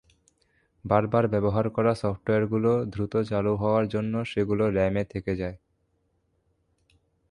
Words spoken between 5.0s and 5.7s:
থেকে যায়।